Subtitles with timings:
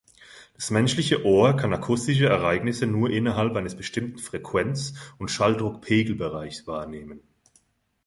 [0.55, 7.21] Das menschliche Ohr kann akustische Ereignisse nur innerhalb eines bestimmten Frequenz- und Schalldruckpegel-Bereichs wahrnehmen.